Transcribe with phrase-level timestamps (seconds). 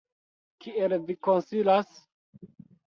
[0.65, 1.95] Kiel vi konsilas?